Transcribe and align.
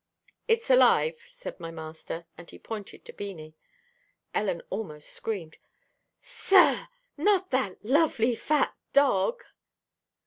"It's 0.47 0.71
alive," 0.71 1.19
said 1.27 1.59
my 1.59 1.69
master, 1.69 2.25
and 2.35 2.49
he 2.49 2.57
pointed 2.57 3.05
to 3.05 3.13
Beanie. 3.13 3.53
Ellen 4.33 4.63
almost 4.71 5.09
screamed. 5.09 5.57
"Sir! 6.19 6.87
not 7.17 7.51
that 7.51 7.85
lovely, 7.85 8.33
fat 8.33 8.73
dog!" 8.93 9.43